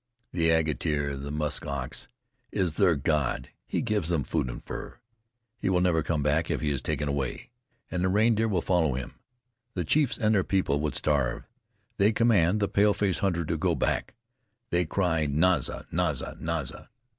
The 0.33 0.49
Ageter, 0.49 1.15
the 1.15 1.29
Musk 1.29 1.63
ox, 1.67 2.07
is 2.51 2.77
their 2.77 2.95
god. 2.95 3.49
He 3.67 3.83
gives 3.83 4.09
them 4.09 4.23
food 4.23 4.49
and 4.49 4.65
fur. 4.65 4.97
He 5.59 5.69
will 5.69 5.79
never 5.79 6.01
come 6.01 6.23
back 6.23 6.49
if 6.49 6.59
he 6.59 6.71
is 6.71 6.81
taken 6.81 7.07
away, 7.07 7.51
and 7.91 8.03
the 8.03 8.09
reindeer 8.09 8.47
will 8.47 8.63
follow 8.63 8.95
him. 8.95 9.19
The 9.75 9.83
chiefs 9.85 10.17
and 10.17 10.33
their 10.33 10.43
people 10.43 10.79
would 10.79 10.95
starve. 10.95 11.45
They 11.97 12.11
command 12.11 12.59
the 12.59 12.67
pale 12.67 12.95
face 12.95 13.19
hunter 13.19 13.45
to 13.45 13.57
go 13.57 13.75
back. 13.75 14.15
They 14.71 14.85
cry 14.85 15.27
Naza! 15.27 15.85
Naza! 15.91 16.35
Naza!" 16.41 16.87